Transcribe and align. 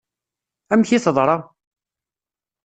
Amek 0.73 0.89
i 0.95 0.99
teḍṛa? 1.03 1.37